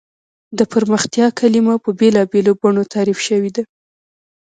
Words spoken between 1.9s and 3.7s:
بېلا بېلو بڼو تعریف شوې ده.